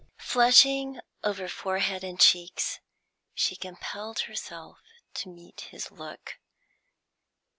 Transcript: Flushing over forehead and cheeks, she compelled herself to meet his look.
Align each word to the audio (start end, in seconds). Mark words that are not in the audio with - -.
Flushing 0.17 0.99
over 1.23 1.47
forehead 1.47 2.03
and 2.03 2.19
cheeks, 2.19 2.79
she 3.35 3.55
compelled 3.55 4.21
herself 4.21 4.79
to 5.13 5.29
meet 5.29 5.61
his 5.69 5.91
look. 5.91 6.39